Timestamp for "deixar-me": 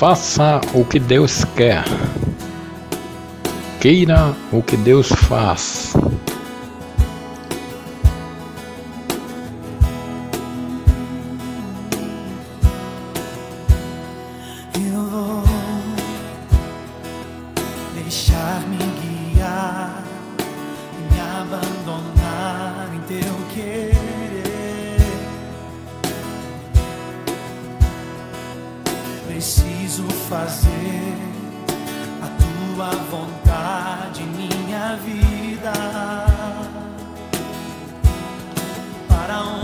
17.94-18.89